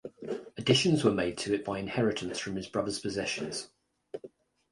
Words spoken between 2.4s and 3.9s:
his brother's possessions.